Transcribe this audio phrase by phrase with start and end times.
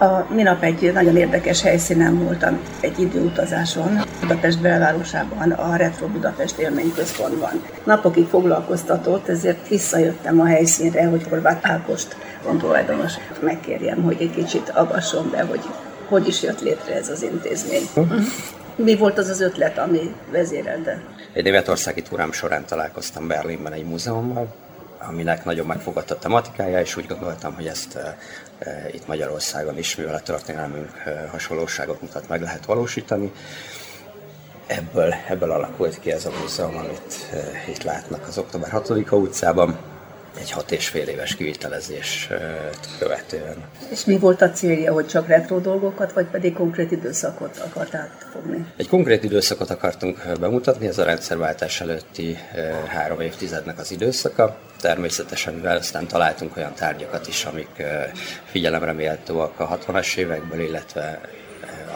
[0.00, 7.62] A minap egy nagyon érdekes helyszínen voltam, egy időutazáson, Budapest belvárosában, a Retro Budapest élményközpontban.
[7.84, 14.68] Napokig foglalkoztatott, ezért visszajöttem a helyszínre, hogy Horváth Ágost, van tulajdonos, megkérjem, hogy egy kicsit
[14.68, 15.60] agasson be, hogy
[16.08, 17.82] hogy is jött létre ez az intézmény.
[18.76, 21.02] Mi volt az az ötlet, ami vezérelte?
[21.32, 24.54] Egy németországi túrám során találkoztam Berlinben egy múzeummal,
[24.98, 28.18] aminek nagyon megfogadta a tematikája, és úgy gondoltam, hogy ezt e,
[28.58, 33.32] e, itt Magyarországon is, mivel a történelmünk e, hasonlóságot mutat, meg lehet valósítani.
[34.66, 37.30] Ebből, ebből alakult ki ez a múzeum, amit
[37.68, 39.78] itt látnak az Október 6 utcában
[40.38, 42.28] egy hat és fél éves kivitelezés
[42.98, 43.56] követően.
[43.90, 48.64] És mi volt a célja, hogy csak retro dolgokat, vagy pedig konkrét időszakot akart átfogni?
[48.76, 52.38] Egy konkrét időszakot akartunk bemutatni, ez a rendszerváltás előtti
[52.86, 54.56] három évtizednek az időszaka.
[54.80, 57.82] Természetesen, mivel aztán találtunk olyan tárgyakat is, amik
[58.44, 61.20] figyelemre méltóak a 60-as évekből, illetve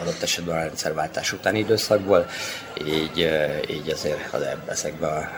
[0.03, 2.25] adott esetben a rendszerváltás utáni időszakból,
[2.87, 3.29] így,
[3.69, 4.35] így azért
[4.67, 5.29] ezekbe a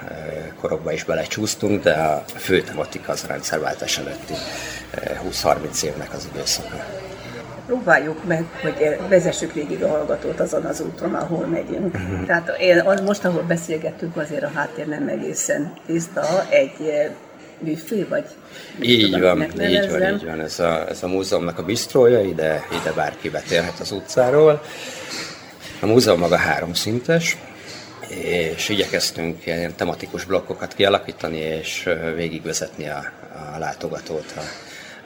[0.59, 4.33] korokba is belecsúsztunk, de a fő tematika az a rendszerváltás előtti
[5.29, 6.85] 20-30 évnek az időszaka.
[7.65, 11.95] Próbáljuk meg, hogy vezessük végig a hallgatót azon az úton, ahol megyünk.
[11.95, 12.25] Uh-huh.
[12.25, 16.45] Tehát én, most, ahol beszélgettünk, azért a háttér nem egészen tiszta.
[16.49, 17.09] Egy
[17.59, 18.25] büfé, vagy
[18.81, 20.39] így tudom, van, így van, így van.
[20.39, 24.61] Ez a, ez a múzeumnak a bistrója, ide, ide bárki betérhet az utcáról.
[25.79, 27.37] A múzeum maga háromszintes,
[28.09, 33.11] és igyekeztünk ilyen tematikus blokkokat kialakítani, és végigvezetni a,
[33.55, 34.41] a látogatót a,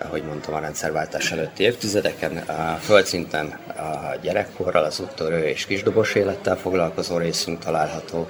[0.02, 2.38] ahogy mondtam, a rendszerváltás előtti évtizedeken.
[2.38, 8.27] A földszinten a gyerekkorral, az úttörő és kisdobos élettel foglalkozó részünk található,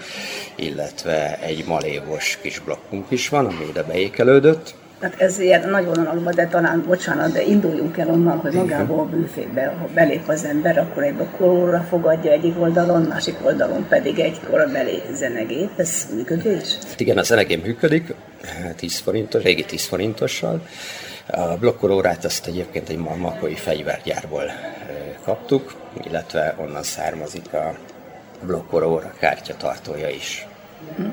[0.55, 4.73] illetve egy malévos kis blokkunk is van, ami ide beékelődött.
[4.99, 9.05] Tehát ez ilyen nagy vonalakban, de talán, bocsánat, de induljunk el onnan, hogy magából a
[9.05, 14.39] bűfébe, ha belép az ember, akkor egy koróra fogadja egyik oldalon, másik oldalon pedig egy
[14.49, 15.69] korabeli zenegét.
[15.75, 16.77] Ez működés?
[16.97, 18.13] Igen, a zenegém működik,
[18.75, 20.61] 10 forintos, régi 10 forintossal.
[21.31, 24.43] A blokkolórát azt egyébként egy makoi fegyvergyárból
[25.23, 25.73] kaptuk,
[26.03, 27.75] illetve onnan származik a
[28.41, 30.47] blokkolóra kártya tartója is.
[30.95, 31.03] Hm.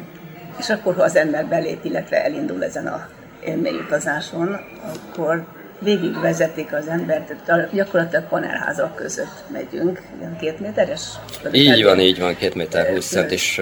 [0.58, 3.08] És akkor, ha az ember belép, illetve elindul ezen a
[3.44, 5.46] élményutazáson, akkor
[5.78, 7.34] végigvezetik az embert,
[7.72, 11.00] gyakorlatilag panelházak között megyünk, ilyen két méteres?
[11.52, 13.60] Így van, így van, két méter húsz cent, és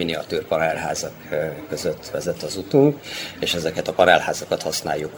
[0.00, 1.12] miniatűr panelházak
[1.68, 2.98] között vezet az utunk,
[3.40, 5.16] és ezeket a panelházakat használjuk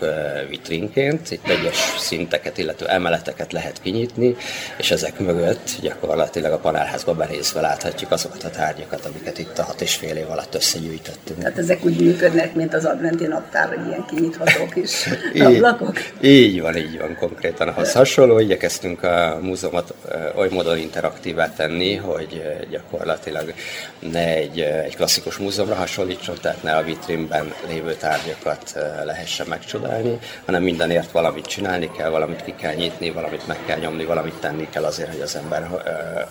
[0.48, 1.30] vitrínként.
[1.30, 4.36] Itt egyes szinteket, illetve emeleteket lehet kinyitni,
[4.78, 9.80] és ezek mögött gyakorlatilag a panelházba benézve láthatjuk azokat a tárgyakat, amiket itt a hat
[9.80, 11.38] és fél év alatt összegyűjtöttünk.
[11.38, 15.08] Tehát ezek úgy működnek, mint az adventi naptár, hogy ilyen kinyithatók is
[15.48, 15.96] ablakok?
[16.20, 18.38] Így van, így van, konkrétan ahhoz hasonló.
[18.38, 19.94] Igyekeztünk a múzeumot
[20.36, 23.54] oly módon interaktívá tenni, hogy gyakorlatilag
[23.98, 28.72] ne egy egy klasszikus múzeumra hasonlítson, tehát ne a vitrínben lévő tárgyakat
[29.04, 34.04] lehessen megcsodálni, hanem mindenért valamit csinálni kell, valamit ki kell nyitni, valamit meg kell nyomni,
[34.04, 35.68] valamit tenni kell azért, hogy az ember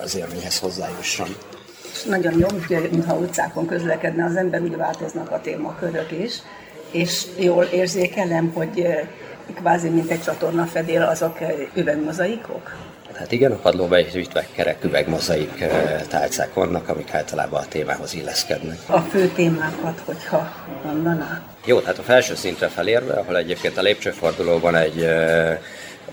[0.01, 1.35] az élményhez hozzájusson.
[2.07, 2.47] Nagyon jó,
[2.91, 6.33] mintha utcákon közlekedne az ember, úgy változnak a témakörök is,
[6.91, 8.87] és jól érzékelem, hogy
[9.55, 11.37] kvázi mint egy csatorna fedél azok
[11.73, 12.75] üvegmozaikok?
[13.21, 15.65] Hát igen, a padlóba építve kerek üvegmozaik
[16.09, 18.77] tálcák vannak, amik általában a témához illeszkednek.
[18.85, 21.41] A fő témákat, hogyha mondaná?
[21.65, 25.09] Jó, tehát a felső szintre felérve, ahol egyébként a lépcsőfordulóban egy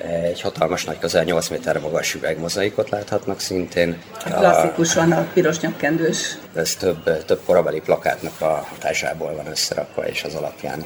[0.02, 4.02] egy hatalmas nagy, közel 8 méter magas üvegmozaikot láthatnak szintén.
[4.24, 6.38] Klasszikusan a piros nyakkendős.
[6.54, 10.84] Ez több, több korabeli plakátnak a hatásából van összerakva, és az alapján,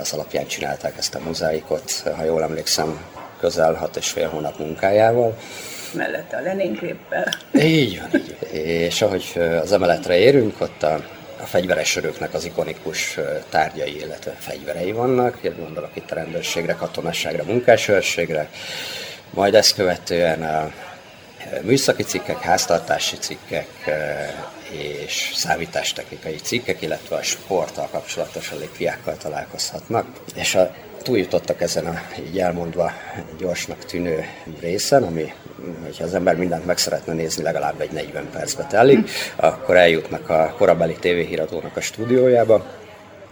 [0.00, 1.92] az alapján csinálták ezt a mozaikot.
[2.16, 3.00] Ha jól emlékszem,
[3.40, 5.38] közel hat és fél hónap munkájával.
[5.92, 7.28] Mellette a Leninképpel.
[7.54, 8.50] Így van, így van.
[8.60, 10.94] És ahogy az emeletre érünk, ott a,
[11.40, 13.18] a fegyveres öröknek az ikonikus
[13.48, 15.38] tárgyai, illetve fegyverei vannak.
[15.58, 18.48] Gondolok itt a rendőrségre, katonasságra, munkásőrségre.
[19.30, 20.72] Majd ezt követően a
[21.60, 23.68] műszaki cikkek, háztartási cikkek
[24.70, 30.06] és számítástechnikai cikkek, illetve a sporttal kapcsolatos fiákkal találkozhatnak.
[30.34, 32.92] És a túljutottak ezen a így elmondva
[33.38, 34.24] gyorsnak tűnő
[34.60, 35.32] részen, ami,
[35.82, 40.54] hogyha az ember mindent meg szeretne nézni, legalább egy 40 percbe telik, akkor eljutnak a
[40.58, 42.64] korabeli tévéhíradónak a stúdiójába,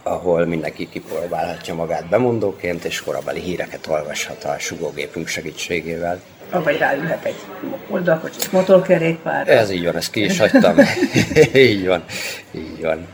[0.02, 6.20] ahol mindenki kipróbálhatja magát bemondóként, és korabeli híreket olvashat a sugógépünk segítségével.
[6.50, 7.36] Vagy ráülhet egy
[7.88, 9.48] oldalkocsis motorkerékpár.
[9.48, 10.76] Ez így van, ezt ki is hagytam.
[11.54, 12.04] így van,
[12.50, 13.06] így van.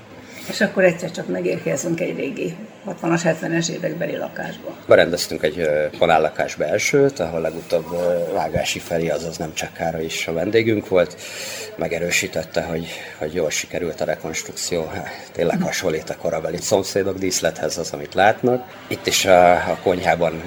[0.48, 4.76] És akkor egyszer csak megérkezünk egy régi 60-as, 70-es évekbeli lakásba.
[4.86, 7.86] Berendeztünk egy panállakás belsőt, ahol legutóbb
[8.32, 11.16] Vágási Feri, azaz nem csak Kára is a vendégünk volt.
[11.76, 12.86] Megerősítette, hogy,
[13.18, 14.86] hogy jól sikerült a rekonstrukció.
[14.94, 18.64] Hát, tényleg hasonlít a korabeli szomszédok díszlethez az, amit látnak.
[18.88, 20.40] Itt is a, a konyhában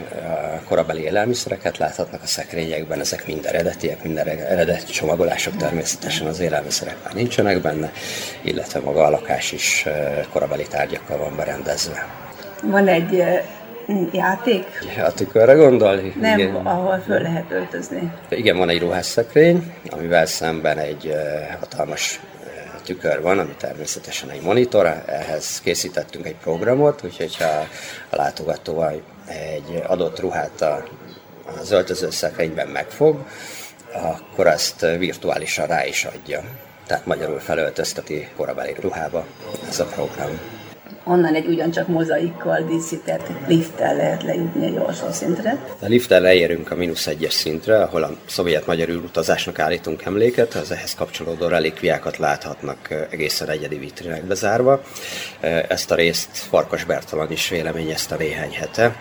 [0.58, 6.96] a korabeli élelmiszereket láthatnak a szekrényekben, ezek mind eredetiek, minden eredeti csomagolások természetesen az élelmiszerek
[7.04, 7.92] már nincsenek benne,
[8.42, 9.86] illetve maga a lakás is
[10.32, 12.27] korabeli tárgyakkal van berendezve.
[12.64, 13.24] Van egy
[14.12, 14.66] játék?
[14.96, 15.96] Játékörre gondol?
[16.20, 16.56] Nem, igen.
[16.56, 18.12] ahol föl lehet öltözni.
[18.30, 21.14] Igen, van egy ruhásszekrény, amivel szemben egy
[21.60, 22.20] hatalmas
[22.84, 27.66] tükör van, ami természetesen egy monitor, ehhez készítettünk egy programot, úgyhogy ha
[28.10, 28.86] a látogató
[29.26, 30.84] egy adott ruhát a,
[31.60, 33.26] az öltözőszekrényben megfog,
[33.94, 36.42] akkor azt virtuálisan rá is adja.
[36.88, 39.26] Tehát magyarul felöltözteti korabeli ruhába
[39.70, 40.40] ez a program.
[41.10, 45.58] Onnan egy ugyancsak mozaikkal díszített lifttel lehet lejutni egy alsó szintre.
[45.80, 50.96] A lifttel leérünk a mínusz egyes szintre, ahol a szovjet-magyar utazásnak állítunk emléket, az ehhez
[50.96, 54.82] kapcsolódó relikviákat láthatnak egészen egyedi vitrinekbe zárva.
[55.68, 58.96] Ezt a részt Farkas Bertalan is véleményezte néhány hete,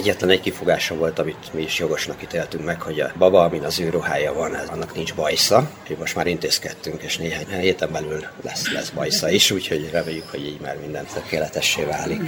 [0.00, 3.80] Egyetlen egy kifogása volt, amit mi is jogosnak ítéltünk meg, hogy a baba, amin az
[3.80, 5.70] ő ruhája van, annak nincs bajsza.
[5.80, 10.46] Úgyhogy most már intézkedtünk, és néhány héten belül lesz, lesz bajsza is, úgyhogy reméljük, hogy
[10.46, 12.20] így már minden tökéletessé válik.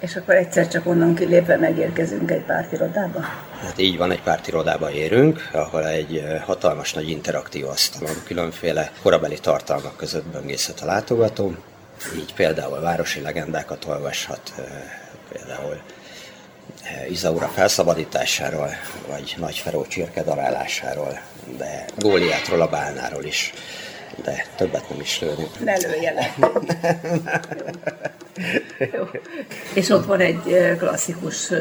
[0.00, 3.20] És akkor egyszer csak onnan kilépve megérkezünk egy pártirodába?
[3.60, 9.96] Hát így van, egy pártirodába érünk, ahol egy hatalmas nagy interaktív asztalon különféle korabeli tartalmak
[9.96, 11.54] között böngészhet a látogató.
[12.16, 14.52] Így például városi legendákat olvashat,
[15.32, 15.80] például
[17.10, 18.70] Izaura felszabadításáról,
[19.08, 21.20] vagy Nagy Feró csirke darálásáról,
[21.56, 23.52] de Góliátról, a bálnáról is,
[24.22, 25.46] de többet nem is lőni.
[25.64, 26.34] Ne lője le.
[28.92, 29.04] Jó.
[29.74, 31.52] És ott van egy klasszikus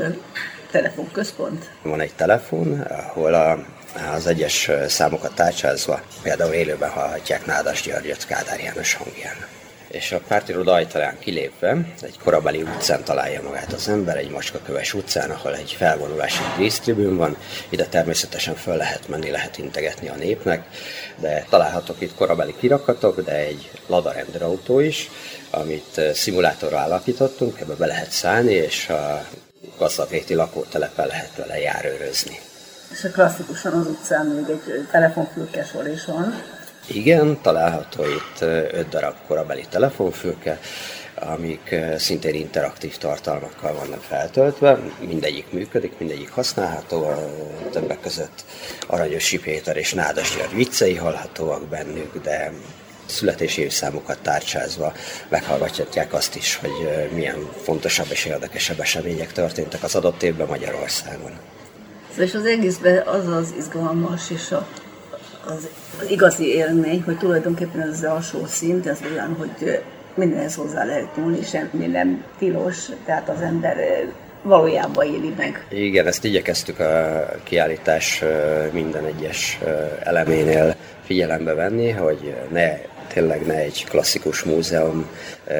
[0.72, 1.70] telefonközpont?
[1.82, 3.66] Van egy telefon, ahol a,
[4.14, 9.36] az egyes számokat tárcsázva, például élőben hallhatják Nádas Györgyöt Kádár János hangján
[9.88, 15.30] és a pártiroda ajtaján kilépve egy korabeli utcán találja magát az ember, egy macskaköves utcán,
[15.30, 17.38] ahol egy felvonulási dísztribűn van.
[17.70, 20.68] Ide természetesen föl lehet menni, lehet integetni a népnek,
[21.16, 25.10] de találhatok itt korabeli kirakatok, de egy Lada rendőrautó is,
[25.50, 29.26] amit szimulátorra alakítottunk, ebbe be lehet szállni, és a
[29.78, 32.40] gazdagréti lakótelepen lehet vele járőrözni.
[32.92, 36.44] És a klasszikusan az utcán még egy telefonfülke sor is van.
[36.88, 38.42] Igen, található itt
[38.72, 40.60] öt darab korabeli telefonfülke,
[41.16, 44.80] amik szintén interaktív tartalmakkal vannak feltöltve.
[45.00, 47.12] Mindegyik működik, mindegyik használható,
[47.72, 48.46] többek között
[48.88, 52.52] Aranyos Péter és Nádas György viccei hallhatóak bennük, de
[53.06, 54.94] születési évszámokat tárcsázva
[55.30, 61.32] meghallgatják azt is, hogy milyen fontosabb és érdekesebb események történtek az adott évben Magyarországon.
[62.18, 64.68] És az egészben az az izgalmas és a
[65.48, 65.68] az,
[66.02, 69.82] az igazi élmény, hogy tulajdonképpen ez az alsó szint, ez olyan, hogy
[70.14, 73.78] mindenhez hozzá lehet nyúlni, semmi nem tilos, tehát az ember
[74.42, 75.66] valójában éli meg.
[75.70, 78.24] Igen, ezt igyekeztük a kiállítás
[78.72, 79.60] minden egyes
[80.04, 85.08] eleménél figyelembe venni, hogy ne tényleg ne egy klasszikus múzeum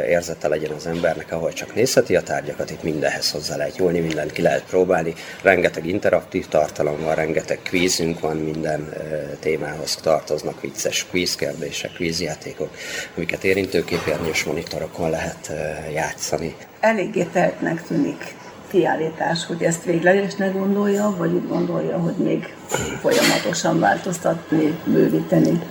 [0.08, 4.32] érzete legyen az embernek, ahol csak nézheti a tárgyakat, itt mindenhez hozzá lehet nyúlni, mindent
[4.32, 5.14] ki lehet próbálni.
[5.42, 8.94] Rengeteg interaktív tartalom van, rengeteg kvízünk van, minden
[9.40, 12.70] témához tartoznak vicces kvízkérdések, kvízjátékok,
[13.16, 15.52] amiket érintőképernyős monitorokon lehet
[15.94, 16.56] játszani.
[16.80, 18.36] Eléggé teltnek tűnik
[18.72, 22.54] kiállítás, hogy ezt véglegesnek gondolja, vagy úgy gondolja, hogy még
[23.02, 25.62] folyamatosan változtatni, bővíteni?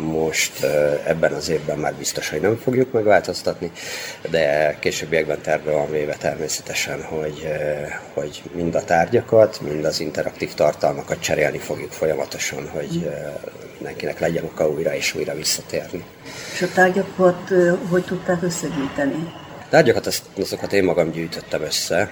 [0.00, 0.64] Most
[1.04, 3.70] ebben az évben már biztos, hogy nem fogjuk megváltoztatni,
[4.30, 7.48] de későbbiekben terve van véve természetesen, hogy,
[8.14, 13.10] hogy mind a tárgyakat, mind az interaktív tartalmakat cserélni fogjuk folyamatosan, hogy
[13.76, 16.04] mindenkinek legyen oka újra és újra visszatérni.
[16.52, 17.52] És a tárgyakat
[17.88, 19.32] hogy tudták összegyűjteni?
[19.68, 22.10] Tárgyakat, azokat én magam gyűjtöttem össze,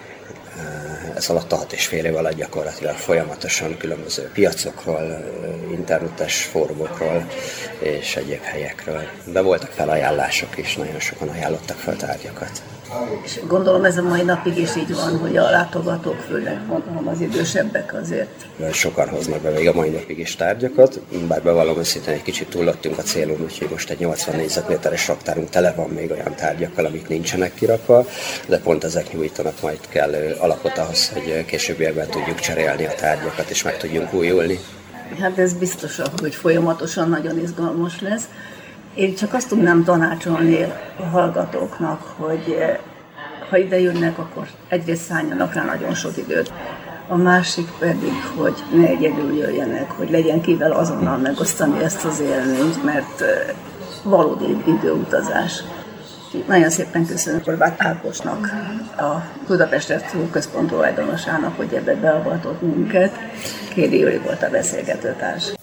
[1.19, 5.25] ez alatt a hat és fél év alatt gyakorlatilag folyamatosan különböző piacokról,
[5.71, 7.27] internetes fórumokról
[7.79, 9.03] és egyéb helyekről.
[9.25, 12.63] De voltak felajánlások is, nagyon sokan ajánlottak fel tárgyakat.
[13.25, 17.21] És gondolom ez a mai napig is így van, hogy a látogatók, főleg mondom az
[17.21, 18.47] idősebbek azért.
[18.73, 22.99] Sokan hoznak be még a mai napig is tárgyakat, bár bevallom őszintén egy kicsit túllottunk
[22.99, 27.55] a célon, úgyhogy most egy 80 négyzetméteres raktárunk tele van még olyan tárgyakkal, amik nincsenek
[27.55, 28.07] kirakva,
[28.47, 33.63] de pont ezek nyújtanak majd kell alapot ahhoz, hogy későbbiekben tudjuk cserélni a tárgyakat, és
[33.63, 34.59] meg tudjunk újulni.
[35.21, 38.29] Hát ez biztos, hogy folyamatosan nagyon izgalmas lesz.
[38.99, 40.63] Én csak azt tudnám tanácsolni
[40.97, 42.57] a hallgatóknak, hogy,
[43.51, 46.53] ha ide jönnek, akkor egyrészt szálljanak rá nagyon sok időt,
[47.09, 52.85] a másik pedig, hogy ne egyedül jöjjenek, hogy legyen kivel azonnal megosztani ezt az élményt,
[52.85, 53.25] mert
[54.03, 55.63] valódi időutazás.
[56.47, 58.49] Nagyon szépen köszönöm Horváth Ákosnak,
[58.97, 63.13] a Budapest Retro Központ tulajdonosának, hogy ebbe beavatott minket.
[63.75, 65.58] Kéri Júli volt a beszélgetőtárs.